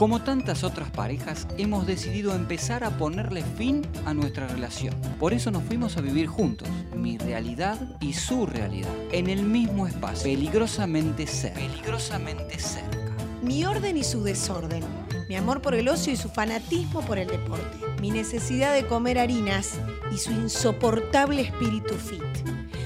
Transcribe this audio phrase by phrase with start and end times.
[0.00, 4.94] Como tantas otras parejas, hemos decidido empezar a ponerle fin a nuestra relación.
[5.18, 9.86] Por eso nos fuimos a vivir juntos, mi realidad y su realidad, en el mismo
[9.86, 11.60] espacio, peligrosamente cerca.
[11.60, 12.96] Peligrosamente cerca.
[13.42, 14.82] Mi orden y su desorden.
[15.28, 17.76] Mi amor por el ocio y su fanatismo por el deporte.
[18.00, 19.74] Mi necesidad de comer harinas
[20.10, 22.22] y su insoportable espíritu fit.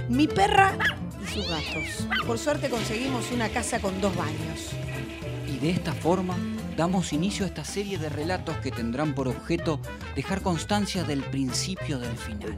[0.09, 0.77] Mi perra
[1.23, 2.09] y sus gatos.
[2.27, 4.73] Por suerte conseguimos una casa con dos baños.
[5.47, 6.35] Y de esta forma
[6.77, 9.81] damos inicio a esta serie de relatos que tendrán por objeto
[10.15, 12.57] dejar constancia del principio del final.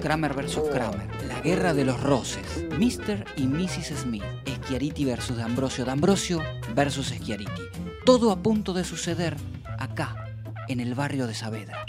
[0.00, 0.60] Kramer vs.
[0.72, 3.24] Kramer, la guerra de los roces, Mr.
[3.36, 4.00] y Mrs.
[4.02, 4.24] Smith,
[4.64, 5.36] Schiariti vs.
[5.36, 6.42] D'Ambrosio, D'Ambrosio
[6.74, 7.14] vs.
[7.18, 7.62] Schiariti.
[8.04, 9.36] Todo a punto de suceder
[9.78, 10.30] acá,
[10.68, 11.84] en el barrio de Saavedra.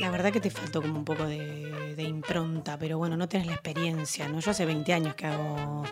[0.00, 3.54] La verdad que te faltó como un poco de, impronta, pero bueno, no tenés la
[3.54, 4.40] experiencia, ¿no?
[4.40, 5.84] Yo hace 20 años que hago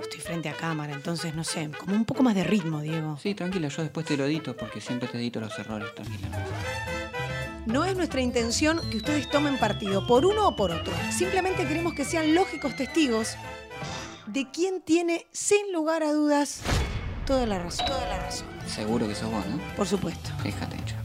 [0.00, 3.18] estoy frente a cámara, entonces no sé, como un poco más de ritmo, Diego.
[3.22, 6.28] Sí, tranquila, yo después te lo edito porque siempre te edito los errores, tranquila.
[7.66, 10.92] No es nuestra intención que ustedes tomen partido por uno o por otro.
[11.10, 13.36] Simplemente queremos que sean lógicos testigos
[14.26, 16.62] de quién tiene, sin lugar a dudas,
[17.26, 17.86] toda la razón.
[17.86, 18.48] Toda la razón.
[18.66, 19.58] Seguro que sos vos, ¿no?
[19.76, 20.30] Por supuesto.
[20.42, 21.01] Fíjate, hecho.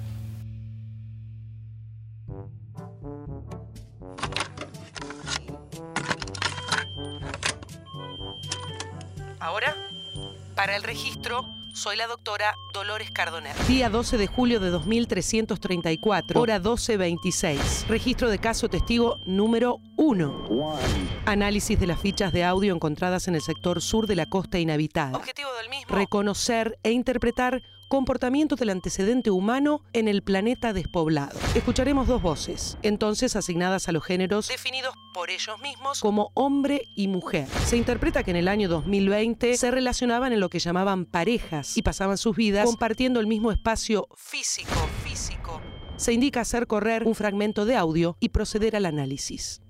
[10.58, 13.56] Para el registro, soy la doctora Dolores Cardoner.
[13.68, 17.86] Día 12 de julio de 2334, hora 12.26.
[17.86, 20.80] Registro de caso testigo número 1.
[21.28, 25.16] Análisis de las fichas de audio encontradas en el sector sur de la costa inhabitada.
[25.16, 25.96] Objetivo del mismo.
[25.96, 31.38] Reconocer e interpretar comportamientos del antecedente humano en el planeta despoblado.
[31.56, 37.08] Escucharemos dos voces, entonces asignadas a los géneros definidos por ellos mismos como hombre y
[37.08, 37.48] mujer.
[37.66, 41.82] Se interpreta que en el año 2020 se relacionaban en lo que llamaban parejas y
[41.82, 45.62] pasaban sus vidas compartiendo el mismo espacio físico, físico.
[45.98, 49.62] Se indica hacer correr un fragmento de audio y proceder al análisis.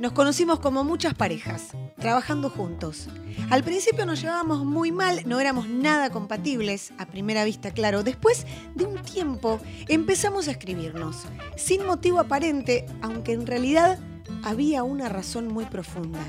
[0.00, 3.08] Nos conocimos como muchas parejas, trabajando juntos.
[3.50, 8.04] Al principio nos llevábamos muy mal, no éramos nada compatibles, a primera vista claro.
[8.04, 9.58] Después de un tiempo
[9.88, 11.24] empezamos a escribirnos,
[11.56, 13.98] sin motivo aparente, aunque en realidad
[14.44, 16.20] había una razón muy profunda.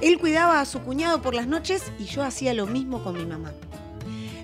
[0.00, 3.26] Él cuidaba a su cuñado por las noches y yo hacía lo mismo con mi
[3.26, 3.52] mamá.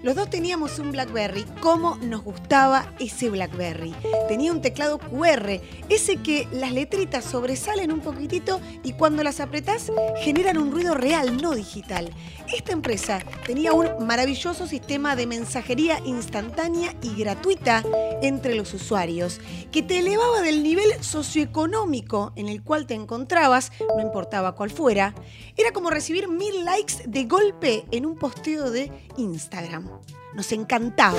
[0.07, 1.45] Los dos teníamos un Blackberry.
[1.61, 3.93] ¿Cómo nos gustaba ese Blackberry?
[4.29, 9.91] Tenía un teclado QR, ese que las letritas sobresalen un poquitito y cuando las apretás
[10.23, 12.13] generan un ruido real, no digital.
[12.55, 17.83] Esta empresa tenía un maravilloso sistema de mensajería instantánea y gratuita
[18.23, 19.41] entre los usuarios,
[19.73, 25.17] que te elevaba del nivel socioeconómico en el cual te encontrabas, no importaba cuál fuera.
[25.57, 29.96] Era como recibir mil likes de golpe en un posteo de Instagram.
[30.37, 31.19] Nos encantaba.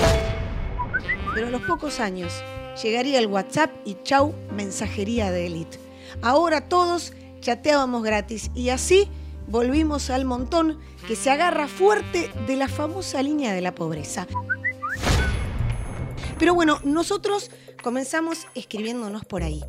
[1.34, 2.32] Pero a los pocos años
[2.82, 5.78] llegaría el WhatsApp y chau, mensajería de élite.
[6.22, 9.08] Ahora todos chateábamos gratis y así
[9.48, 14.26] volvimos al montón que se agarra fuerte de la famosa línea de la pobreza.
[16.38, 17.50] Pero bueno, nosotros
[17.82, 19.64] comenzamos escribiéndonos por ahí.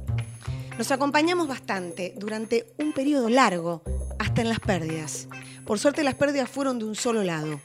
[0.77, 3.81] Nos acompañamos bastante durante un periodo largo,
[4.19, 5.27] hasta en las pérdidas.
[5.65, 7.59] Por suerte las pérdidas fueron de un solo lado.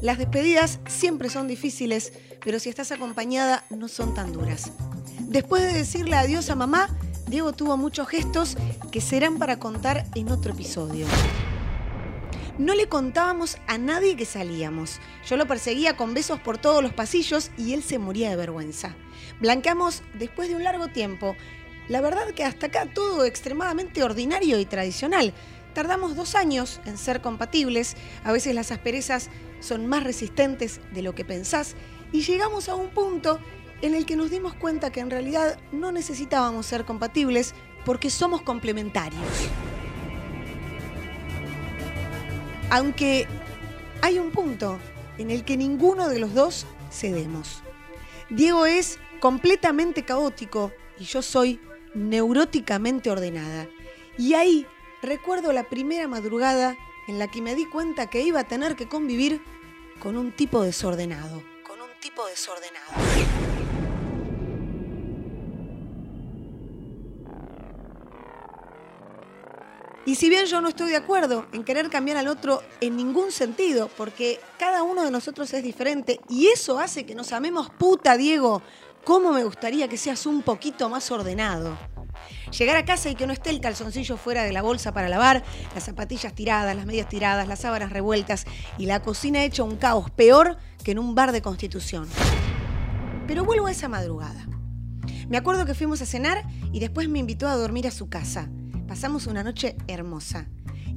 [0.00, 2.12] Las despedidas siempre son difíciles,
[2.44, 4.72] pero si estás acompañada no son tan duras.
[5.20, 6.88] Después de decirle adiós a mamá,
[7.26, 8.56] Diego tuvo muchos gestos
[8.90, 11.06] que serán para contar en otro episodio.
[12.58, 14.98] No le contábamos a nadie que salíamos.
[15.28, 18.96] Yo lo perseguía con besos por todos los pasillos y él se moría de vergüenza.
[19.40, 21.36] Blancamos después de un largo tiempo.
[21.88, 25.32] La verdad que hasta acá todo extremadamente ordinario y tradicional.
[25.78, 29.30] Tardamos dos años en ser compatibles, a veces las asperezas
[29.60, 31.76] son más resistentes de lo que pensás
[32.10, 33.38] y llegamos a un punto
[33.80, 37.54] en el que nos dimos cuenta que en realidad no necesitábamos ser compatibles
[37.84, 39.22] porque somos complementarios.
[42.70, 43.28] Aunque
[44.02, 44.80] hay un punto
[45.16, 47.62] en el que ninguno de los dos cedemos.
[48.30, 51.60] Diego es completamente caótico y yo soy
[51.94, 53.68] neuróticamente ordenada.
[54.18, 54.66] Y ahí
[55.02, 58.88] recuerdo la primera madrugada en la que me di cuenta que iba a tener que
[58.88, 59.42] convivir
[60.00, 61.42] con un tipo desordenado.
[61.66, 62.92] Con un tipo desordenado.
[70.06, 73.30] Y si bien yo no estoy de acuerdo en querer cambiar al otro en ningún
[73.30, 78.16] sentido, porque cada uno de nosotros es diferente y eso hace que nos amemos puta,
[78.16, 78.62] Diego,
[79.08, 81.78] ¿Cómo me gustaría que seas un poquito más ordenado?
[82.56, 85.42] Llegar a casa y que no esté el calzoncillo fuera de la bolsa para lavar,
[85.74, 88.46] las zapatillas tiradas, las medias tiradas, las sábanas revueltas
[88.78, 92.08] y la cocina hecha un caos peor que en un bar de constitución.
[93.26, 94.46] Pero vuelvo a esa madrugada.
[95.28, 98.48] Me acuerdo que fuimos a cenar y después me invitó a dormir a su casa.
[98.86, 100.48] Pasamos una noche hermosa.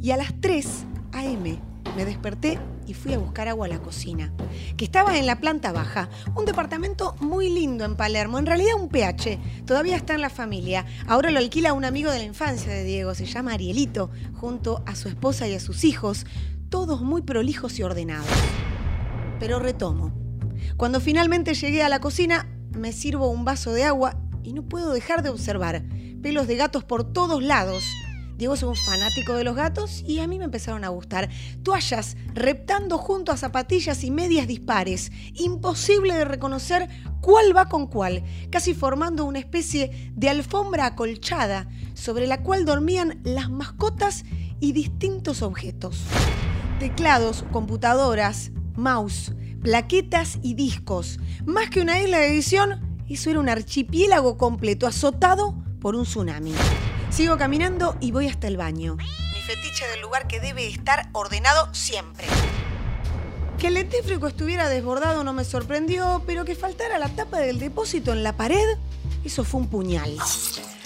[0.01, 1.70] Y a las 3 a.m.
[1.95, 4.33] me desperté y fui a buscar agua a la cocina,
[4.77, 8.89] que estaba en la planta baja, un departamento muy lindo en Palermo, en realidad un
[8.89, 12.83] PH, todavía está en la familia, ahora lo alquila un amigo de la infancia de
[12.83, 16.25] Diego, se llama Arielito, junto a su esposa y a sus hijos,
[16.69, 18.27] todos muy prolijos y ordenados.
[19.39, 20.11] Pero retomo.
[20.77, 24.93] Cuando finalmente llegué a la cocina, me sirvo un vaso de agua y no puedo
[24.93, 25.83] dejar de observar
[26.21, 27.83] pelos de gatos por todos lados
[28.41, 31.29] Diego es un fanático de los gatos y a mí me empezaron a gustar.
[31.61, 35.11] Toallas reptando junto a zapatillas y medias dispares.
[35.35, 36.89] Imposible de reconocer
[37.21, 43.21] cuál va con cuál, casi formando una especie de alfombra acolchada sobre la cual dormían
[43.23, 44.23] las mascotas
[44.59, 46.01] y distintos objetos.
[46.79, 51.19] Teclados, computadoras, mouse, plaquetas y discos.
[51.45, 56.53] Más que una isla de edición, eso era un archipiélago completo azotado por un tsunami.
[57.11, 58.95] Sigo caminando y voy hasta el baño.
[58.95, 62.25] Mi fetiche del lugar que debe estar ordenado siempre.
[63.59, 68.13] Que el lentífrico estuviera desbordado no me sorprendió, pero que faltara la tapa del depósito
[68.13, 68.77] en la pared,
[69.25, 70.17] eso fue un puñal.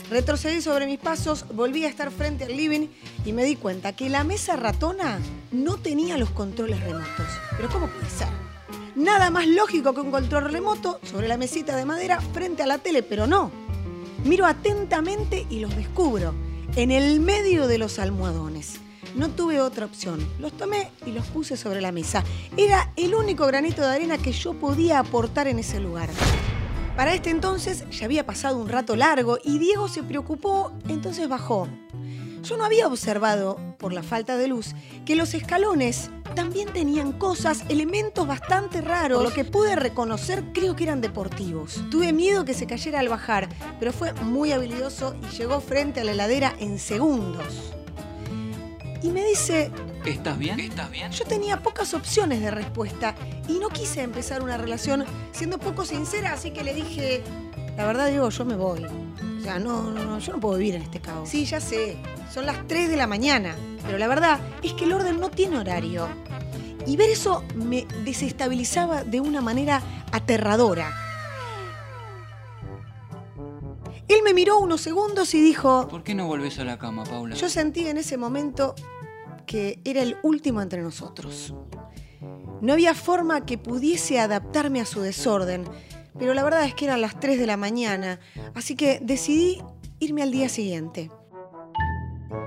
[0.09, 2.87] Retrocedí sobre mis pasos, volví a estar frente al living
[3.23, 5.19] y me di cuenta que la mesa ratona
[5.51, 7.27] no tenía los controles remotos.
[7.55, 8.27] Pero ¿cómo puede ser?
[8.95, 12.79] Nada más lógico que un control remoto sobre la mesita de madera frente a la
[12.79, 13.64] tele, pero no.
[14.25, 16.33] Miro atentamente y los descubro
[16.75, 18.79] en el medio de los almohadones.
[19.15, 20.27] No tuve otra opción.
[20.39, 22.23] Los tomé y los puse sobre la mesa.
[22.57, 26.09] Era el único granito de arena que yo podía aportar en ese lugar.
[26.97, 31.67] Para este entonces ya había pasado un rato largo y Diego se preocupó, entonces bajó.
[32.45, 37.63] Yo no había observado, por la falta de luz, que los escalones también tenían cosas,
[37.69, 39.23] elementos bastante raros.
[39.23, 41.83] lo que pude reconocer, creo que eran deportivos.
[41.89, 43.49] Tuve miedo que se cayera al bajar,
[43.79, 47.73] pero fue muy habilidoso y llegó frente a la heladera en segundos.
[49.01, 49.71] Y me dice,
[50.05, 50.59] ¿Estás bien?
[50.59, 51.11] ¿Estás bien?
[51.11, 53.15] Yo tenía pocas opciones de respuesta
[53.47, 57.23] y no quise empezar una relación siendo poco sincera, así que le dije,
[57.75, 58.85] la verdad digo, yo me voy.
[59.45, 61.29] O sea, no, no, no, yo no puedo vivir en este caos.
[61.29, 61.97] Sí, ya sé,
[62.33, 63.55] son las 3 de la mañana,
[63.85, 66.07] pero la verdad es que el orden no tiene horario.
[66.87, 70.91] Y ver eso me desestabilizaba de una manera aterradora.
[74.07, 77.35] Él me miró unos segundos y dijo, ¿Por qué no volvés a la cama, Paula?
[77.35, 78.73] yo sentí en ese momento
[79.45, 81.53] que era el último entre nosotros.
[82.61, 85.65] No había forma que pudiese adaptarme a su desorden,
[86.17, 88.19] pero la verdad es que eran las 3 de la mañana,
[88.53, 89.61] así que decidí
[89.99, 91.09] irme al día siguiente.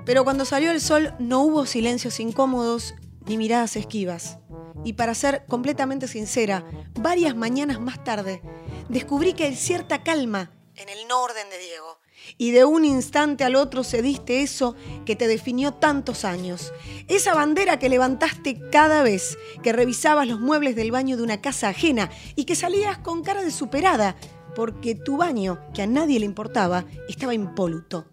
[0.05, 2.94] Pero cuando salió el sol no hubo silencios incómodos
[3.26, 4.38] ni miradas esquivas.
[4.85, 8.43] Y para ser completamente sincera, varias mañanas más tarde
[8.88, 11.99] descubrí que hay cierta calma en el no orden de Diego.
[12.36, 14.75] Y de un instante al otro cediste eso
[15.06, 16.72] que te definió tantos años.
[17.08, 21.69] Esa bandera que levantaste cada vez que revisabas los muebles del baño de una casa
[21.69, 24.16] ajena y que salías con cara de superada
[24.54, 28.06] porque tu baño, que a nadie le importaba, estaba impoluto.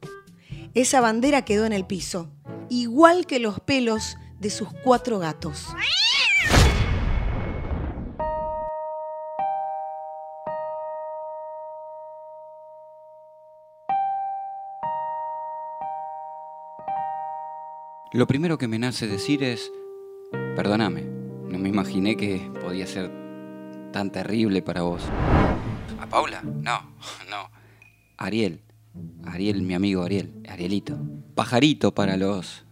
[0.76, 2.30] Esa bandera quedó en el piso,
[2.70, 5.68] igual que los pelos de sus cuatro gatos.
[18.16, 19.74] Lo primero que me nace decir es,
[20.56, 23.12] perdóname, no me imaginé que podía ser
[23.92, 25.04] tan terrible para vos.
[26.00, 26.42] ¿A Paula?
[26.42, 26.80] No,
[27.30, 27.50] no.
[28.16, 28.62] Ariel.
[29.26, 30.32] Ariel, mi amigo Ariel.
[30.48, 30.98] Arielito.
[31.36, 32.64] Pajarito para los,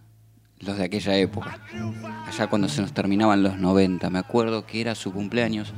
[0.59, 1.59] los de aquella época.
[2.25, 4.09] Allá cuando se nos terminaban los 90.
[4.09, 5.73] Me acuerdo que era su cumpleaños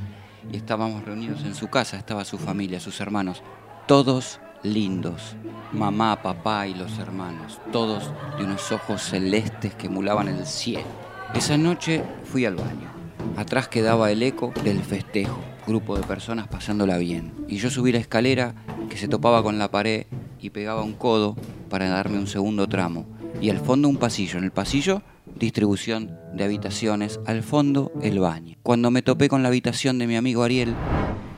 [0.52, 1.96] y estábamos reunidos en su casa.
[1.96, 3.42] Estaba su familia, sus hermanos.
[3.88, 4.38] Todos
[4.72, 5.36] lindos.
[5.72, 7.60] Mamá, papá y los hermanos.
[7.72, 10.86] Todos de unos ojos celestes que emulaban el cielo.
[11.34, 12.90] Esa noche fui al baño.
[13.36, 17.34] Atrás quedaba el eco del festejo, grupo de personas pasándola bien.
[17.48, 18.54] Y yo subí la escalera
[18.88, 20.06] que se topaba con la pared
[20.40, 21.36] y pegaba un codo
[21.68, 23.06] para darme un segundo tramo.
[23.40, 24.38] Y al fondo un pasillo.
[24.38, 25.02] En el pasillo,
[25.38, 27.20] distribución de habitaciones.
[27.26, 28.56] Al fondo, el baño.
[28.62, 30.74] Cuando me topé con la habitación de mi amigo Ariel,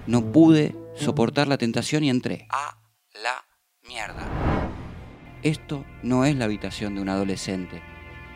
[0.07, 2.47] no pude soportar la tentación y entré.
[2.51, 2.88] A la
[5.43, 7.81] Esto no es la habitación de un adolescente.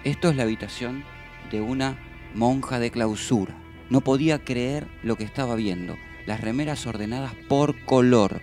[0.04, 1.04] Esto es la habitación
[1.50, 1.98] de una
[2.34, 3.54] monja de clausura.
[3.90, 5.96] No podía creer lo que estaba viendo.
[6.26, 8.40] las remeras ordenadas por color,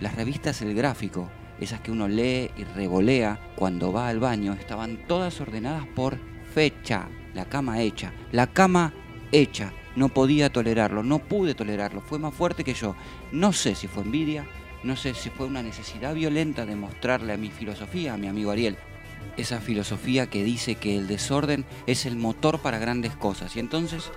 [0.00, 1.28] las revistas El Gráfico,
[1.60, 6.18] esas que uno lee y revolea cuando va al baño, estaban todas ordenadas por
[6.54, 8.94] fecha, la cama hecha, la cama
[9.30, 9.72] hecha.
[9.94, 12.94] No podía tolerarlo, no pude tolerarlo, fue más fuerte que yo.
[13.30, 14.46] No sé si fue envidia,
[14.82, 18.50] no sé si fue una necesidad violenta de mostrarle a mi filosofía, a mi amigo
[18.50, 18.76] Ariel,
[19.36, 23.56] esa filosofía que dice que el desorden es el motor para grandes cosas.
[23.56, 24.10] Y entonces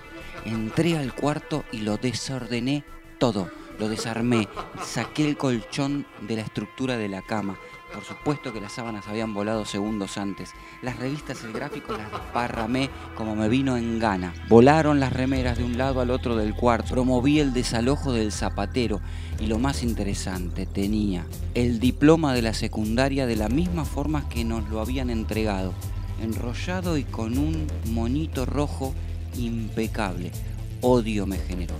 [0.46, 2.84] entré al cuarto y lo desordené
[3.20, 4.48] todo, lo desarmé,
[4.84, 7.58] saqué el colchón de la estructura de la cama,
[7.94, 10.54] por supuesto que las sábanas habían volado segundos antes.
[10.82, 14.34] Las revistas, el gráfico las desparramé como me vino en gana.
[14.48, 16.94] Volaron las remeras de un lado al otro del cuarto.
[16.94, 19.02] Promoví el desalojo del zapatero.
[19.40, 24.44] Y lo más interesante, tenía el diploma de la secundaria de la misma forma que
[24.44, 25.74] nos lo habían entregado.
[26.22, 28.94] Enrollado y con un monito rojo
[29.36, 30.32] impecable.
[30.82, 31.76] Odio me generó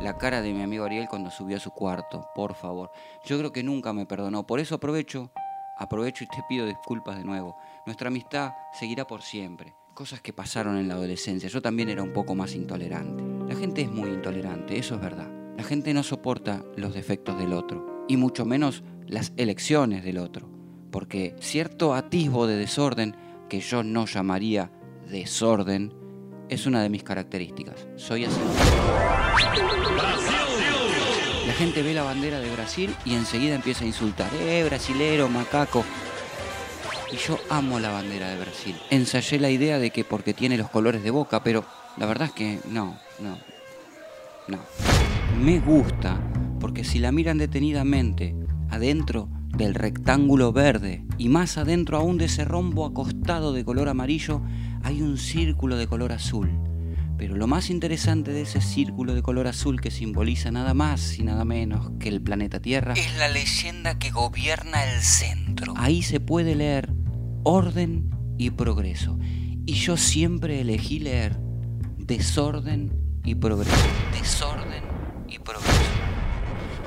[0.00, 2.90] la cara de mi amigo Ariel cuando subió a su cuarto, por favor.
[3.24, 5.30] Yo creo que nunca me perdonó, por eso aprovecho,
[5.78, 7.56] aprovecho y te pido disculpas de nuevo.
[7.84, 9.74] Nuestra amistad seguirá por siempre.
[9.94, 11.48] Cosas que pasaron en la adolescencia.
[11.50, 13.22] Yo también era un poco más intolerante.
[13.46, 15.28] La gente es muy intolerante, eso es verdad.
[15.56, 20.48] La gente no soporta los defectos del otro, y mucho menos las elecciones del otro,
[20.90, 23.14] porque cierto atisbo de desorden,
[23.50, 24.70] que yo no llamaría
[25.10, 25.92] desorden,
[26.50, 27.86] es una de mis características.
[27.96, 28.40] Soy así.
[31.46, 34.30] La gente ve la bandera de Brasil y enseguida empieza a insultar.
[34.34, 35.84] ¡Eh, brasilero, macaco!
[37.12, 38.76] Y yo amo la bandera de Brasil.
[38.90, 41.64] Ensayé la idea de que porque tiene los colores de boca, pero
[41.96, 43.38] la verdad es que no, no,
[44.48, 44.58] no.
[45.40, 46.20] Me gusta
[46.60, 48.34] porque si la miran detenidamente,
[48.70, 54.42] adentro del rectángulo verde y más adentro aún de ese rombo acostado de color amarillo,
[54.82, 56.50] hay un círculo de color azul.
[57.18, 61.22] Pero lo más interesante de ese círculo de color azul que simboliza nada más y
[61.22, 65.74] nada menos que el planeta Tierra es la leyenda que gobierna el centro.
[65.76, 66.90] Ahí se puede leer
[67.42, 69.18] orden y progreso.
[69.66, 71.38] Y yo siempre elegí leer
[71.98, 72.92] desorden
[73.22, 73.76] y progreso.
[74.18, 74.82] Desorden
[75.28, 75.89] y progreso.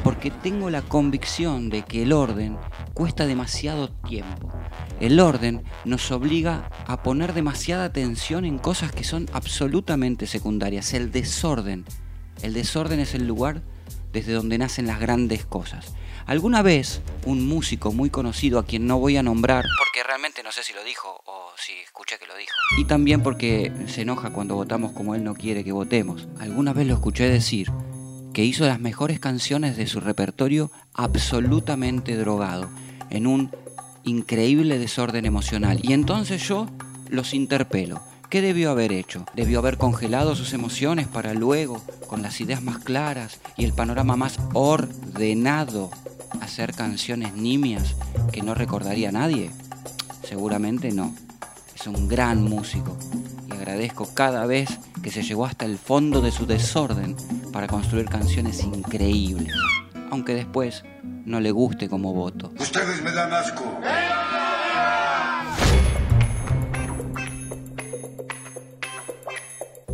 [0.04, 2.58] Porque tengo la convicción de que el orden
[2.94, 4.52] cuesta demasiado tiempo.
[5.00, 10.94] El orden nos obliga a poner demasiada atención en cosas que son absolutamente secundarias.
[10.94, 11.86] El desorden.
[12.42, 13.62] El desorden es el lugar
[14.12, 15.94] desde donde nacen las grandes cosas.
[16.26, 20.54] Alguna vez un músico muy conocido a quien no voy a nombrar, porque realmente no
[20.54, 24.30] sé si lo dijo o si escuché que lo dijo, y también porque se enoja
[24.30, 27.70] cuando votamos como él no quiere que votemos, alguna vez lo escuché decir
[28.34, 32.70] que hizo las mejores canciones de su repertorio absolutamente drogado,
[33.10, 33.52] en un
[34.04, 35.80] increíble desorden emocional.
[35.84, 36.68] Y entonces yo
[37.10, 38.02] los interpelo.
[38.30, 39.26] ¿Qué debió haber hecho?
[39.36, 44.16] ¿Debió haber congelado sus emociones para luego, con las ideas más claras y el panorama
[44.16, 45.92] más ordenado,
[46.42, 47.96] hacer canciones nimias
[48.32, 49.52] que no recordaría nadie?
[50.28, 51.14] Seguramente no.
[51.76, 52.98] Es un gran músico
[53.48, 57.16] y agradezco cada vez que se llegó hasta el fondo de su desorden
[57.54, 59.54] para construir canciones increíbles,
[60.10, 62.52] aunque después no le guste como voto.
[62.60, 63.64] Ustedes me dan asco.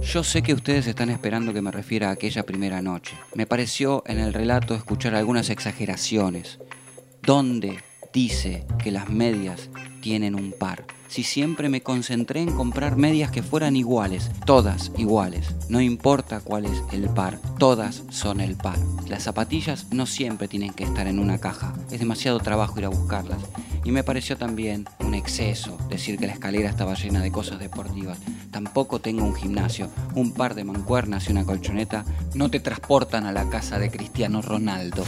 [0.01, 3.15] Yo sé que ustedes están esperando que me refiera a aquella primera noche.
[3.35, 6.57] Me pareció en el relato escuchar algunas exageraciones.
[7.21, 9.69] ¿Dónde dice que las medias
[10.01, 10.85] tienen un par?
[11.09, 15.55] Si siempre me concentré en comprar medias que fueran iguales, todas iguales.
[15.67, 18.77] No importa cuál es el par, todas son el par.
[19.07, 21.73] Las zapatillas no siempre tienen que estar en una caja.
[21.89, 23.39] Es demasiado trabajo ir a buscarlas.
[23.83, 28.19] Y me pareció también un exceso decir que la escalera estaba llena de cosas deportivas.
[28.51, 29.89] Tampoco tengo un gimnasio.
[30.13, 34.43] Un par de mancuernas y una colchoneta no te transportan a la casa de Cristiano
[34.43, 35.03] Ronaldo.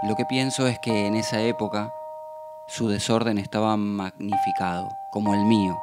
[0.00, 1.92] Lo que pienso es que en esa época
[2.68, 5.76] su desorden estaba magnificado, como el mío.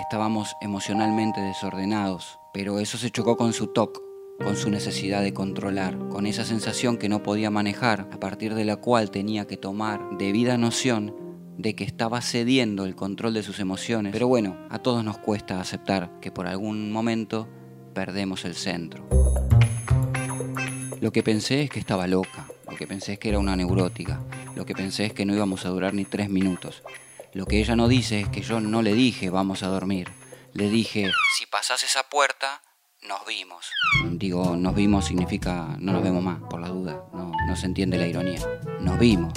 [0.00, 4.00] Estábamos emocionalmente desordenados, pero eso se chocó con su TOC,
[4.42, 8.64] con su necesidad de controlar, con esa sensación que no podía manejar, a partir de
[8.64, 11.14] la cual tenía que tomar debida noción
[11.56, 14.12] de que estaba cediendo el control de sus emociones.
[14.12, 17.48] Pero bueno, a todos nos cuesta aceptar que por algún momento
[17.94, 19.06] perdemos el centro.
[21.00, 24.22] Lo que pensé es que estaba loca, lo que pensé es que era una neurótica,
[24.56, 26.82] lo que pensé es que no íbamos a durar ni tres minutos.
[27.34, 30.08] Lo que ella no dice es que yo no le dije vamos a dormir.
[30.54, 32.62] Le dije, si pasas esa puerta,
[33.06, 33.66] nos vimos.
[34.12, 37.04] Digo, nos vimos significa no nos vemos más, por la duda.
[37.12, 38.40] No, no se entiende la ironía.
[38.80, 39.34] Nos vimos.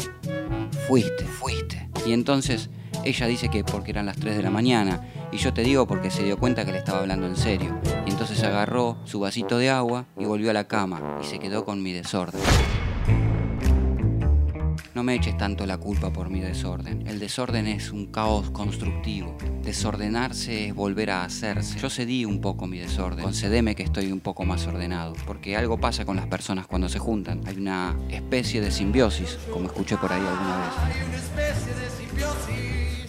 [0.87, 1.89] Fuiste, fuiste.
[2.05, 2.69] Y entonces
[3.03, 5.01] ella dice que porque eran las 3 de la mañana.
[5.33, 7.81] Y yo te digo porque se dio cuenta que le estaba hablando en serio.
[8.05, 11.65] Y Entonces agarró su vasito de agua y volvió a la cama y se quedó
[11.65, 12.39] con mi desorden.
[14.95, 17.05] No me eches tanto la culpa por mi desorden.
[17.05, 19.35] El desorden es un caos constructivo.
[19.61, 21.77] Desordenarse es volver a hacerse.
[21.77, 23.25] Yo cedí un poco mi desorden.
[23.25, 25.11] Concedeme que estoy un poco más ordenado.
[25.27, 27.41] Porque algo pasa con las personas cuando se juntan.
[27.45, 30.69] Hay una especie de simbiosis, como escuché por ahí alguna vez.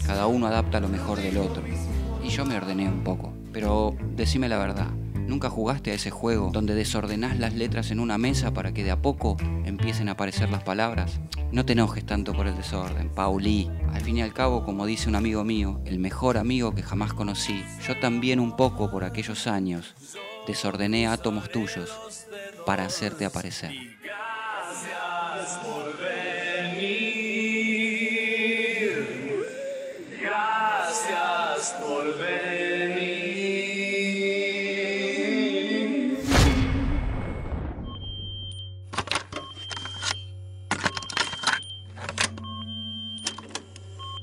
[0.05, 1.62] Cada uno adapta lo mejor del otro.
[2.25, 3.33] Y yo me ordené un poco.
[3.52, 4.88] Pero decime la verdad.
[5.26, 8.92] ¿Nunca jugaste a ese juego donde desordenás las letras en una mesa para que de
[8.92, 11.18] a poco empiecen a aparecer las palabras?
[11.50, 13.68] No te enojes tanto por el desorden, Pauli.
[13.92, 17.12] Al fin y al cabo, como dice un amigo mío, el mejor amigo que jamás
[17.12, 19.95] conocí, yo también un poco por aquellos años
[20.47, 21.90] desordené átomos tuyos
[22.64, 23.73] para hacerte aparecer.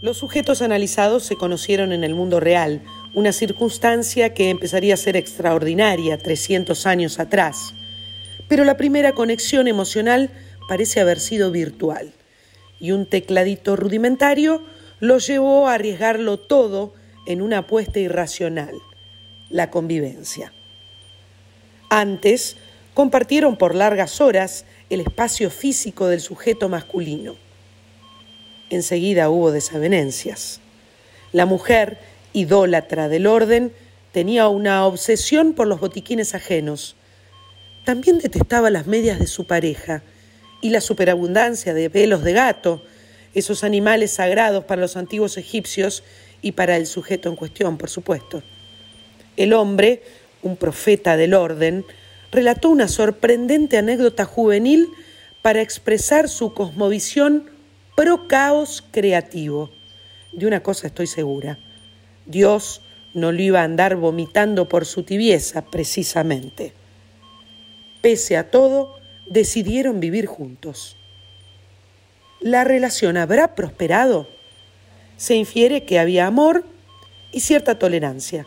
[0.04, 2.82] Los sujetos analizados se conocieron en el mundo real,
[3.14, 7.74] una circunstancia que empezaría a ser extraordinaria 300 años atrás.
[8.50, 10.30] Pero la primera conexión emocional
[10.68, 12.12] parece haber sido virtual,
[12.82, 14.62] y un tecladito rudimentario
[15.00, 16.94] los llevó a arriesgarlo todo
[17.26, 18.76] en una apuesta irracional,
[19.50, 20.52] la convivencia.
[21.88, 22.58] Antes,
[22.94, 27.38] compartieron por largas horas el espacio físico del sujeto masculino
[28.74, 30.60] enseguida hubo desavenencias.
[31.32, 31.98] La mujer,
[32.34, 33.74] idólatra del orden,
[34.12, 36.96] tenía una obsesión por los botiquines ajenos.
[37.86, 40.04] También detestaba las medias de su pareja
[40.62, 42.84] y la superabundancia de pelos de gato,
[43.34, 46.04] esos animales sagrados para los antiguos egipcios
[46.42, 48.44] y para el sujeto en cuestión, por supuesto.
[49.36, 50.04] El hombre,
[50.44, 51.84] un profeta del orden,
[52.32, 54.90] relató una sorprendente anécdota juvenil
[55.42, 57.50] para expresar su cosmovisión
[57.96, 59.70] pro caos creativo.
[60.32, 61.60] De una cosa estoy segura,
[62.26, 62.82] Dios
[63.14, 66.74] no lo iba a andar vomitando por su tibieza, precisamente.
[68.02, 68.96] Pese a todo,
[69.28, 70.98] decidieron vivir juntos.
[72.40, 74.28] ¿La relación habrá prosperado?
[75.16, 76.66] Se infiere que había amor
[77.32, 78.46] y cierta tolerancia.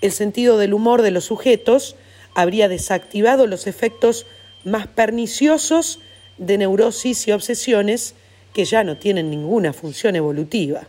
[0.00, 1.94] El sentido del humor de los sujetos
[2.34, 4.26] habría desactivado los efectos
[4.64, 6.00] más perniciosos
[6.38, 8.14] de neurosis y obsesiones
[8.52, 10.82] que ya no tienen ninguna función evolutiva.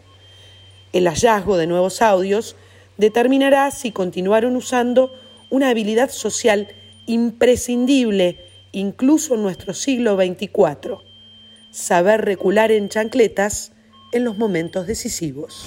[0.92, 2.56] El hallazgo de nuevos audios
[2.98, 5.14] determinará si continuaron usando
[5.50, 6.68] una habilidad social
[7.06, 8.40] imprescindible
[8.72, 10.98] incluso en nuestro siglo XXIV,
[11.72, 13.72] saber recular en chancletas
[14.12, 15.66] en los momentos decisivos.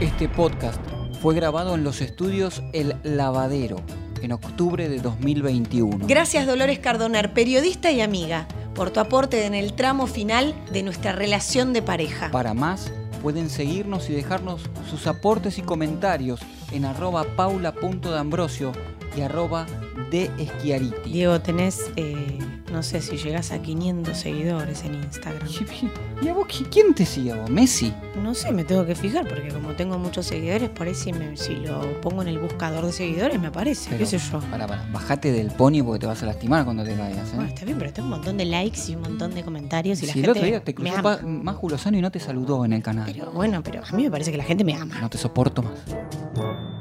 [0.00, 0.80] Este podcast
[1.20, 3.76] fue grabado en los estudios El Lavadero
[4.22, 6.06] en octubre de 2021.
[6.06, 11.12] Gracias Dolores Cardonar, periodista y amiga por tu aporte en el tramo final de nuestra
[11.12, 12.30] relación de pareja.
[12.30, 16.40] Para más, pueden seguirnos y dejarnos sus aportes y comentarios
[16.72, 18.72] en arroba paula.d'ambrosio
[19.16, 19.66] y arroba
[20.10, 21.10] de Schiariti.
[21.10, 22.38] Diego, tenés, eh,
[22.76, 25.48] no sé si llegas a 500 seguidores en Instagram.
[26.20, 27.48] ¿Y a vos quién te sigue vos?
[27.48, 27.90] ¿Messi?
[28.22, 31.98] No sé, me tengo que fijar porque como tengo muchos seguidores, por ahí si, lo
[32.02, 34.40] pongo en el buscador de seguidores me aparece, qué sé yo.
[34.50, 37.30] Para, para, bajate del pony porque te vas a lastimar cuando te caigas.
[37.30, 37.36] ¿eh?
[37.36, 40.06] Bueno, está bien, pero tengo un montón de likes y un montón de comentarios y
[40.08, 42.82] la gente el otro día te cruzó más Julosano y no te saludó en el
[42.82, 43.10] canal.
[43.10, 45.00] Pero bueno, pero a mí me parece que la gente me ama.
[45.00, 46.75] No te soporto más.